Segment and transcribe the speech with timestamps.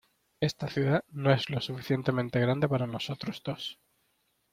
[0.39, 3.77] Esta ciudad no es lo suficientemente grande para nosotros dos.